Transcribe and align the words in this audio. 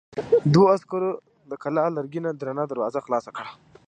دوو 0.53 0.71
عسکرو 0.75 1.11
د 1.49 1.51
کلا 1.63 1.85
لرګينه 1.97 2.29
درنه 2.33 2.63
دروازه 2.67 2.99
خلاصه 3.05 3.29
کړه. 3.37 3.51